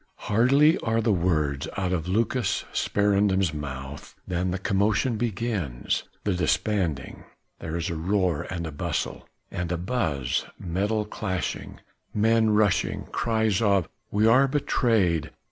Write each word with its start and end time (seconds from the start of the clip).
Hardly 0.31 0.79
are 0.79 0.99
the 0.99 1.13
words 1.13 1.67
out 1.77 1.93
of 1.93 2.07
Lucas 2.07 2.65
Sparendam's 2.73 3.53
mouth 3.53 4.15
than 4.27 4.49
the 4.49 4.57
commotion 4.57 5.15
begins, 5.15 6.05
the 6.23 6.33
disbanding; 6.33 7.25
there 7.59 7.77
is 7.77 7.87
a 7.91 7.95
roar 7.95 8.41
and 8.49 8.65
a 8.65 8.71
bustle 8.71 9.29
and 9.51 9.71
a 9.71 9.77
buzz: 9.77 10.45
metal 10.57 11.05
clashing, 11.05 11.81
men 12.15 12.49
rushing, 12.49 13.09
cries 13.11 13.61
of 13.61 13.87
"we 14.09 14.25
are 14.25 14.47
betrayed! 14.47 15.29